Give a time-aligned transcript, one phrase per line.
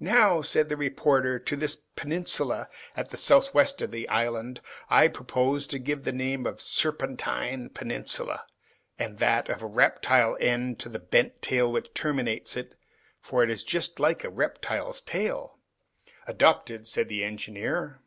[0.00, 4.60] "Now," said the reporter, "to this peninsula at the southwest of the island,
[4.90, 8.44] I propose to give the name of Serpentine Peninsula,
[8.98, 12.74] and that of Reptile end to the bent tail which terminates it,
[13.22, 15.56] for it is just like a reptile's tail."
[16.26, 18.02] "Adopted," said the engineer.